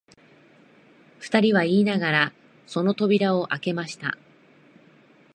[1.19, 2.33] 二人は言いながら、
[2.65, 4.17] その扉をあけました